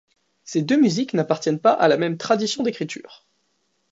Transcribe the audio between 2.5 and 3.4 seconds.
d'écriture.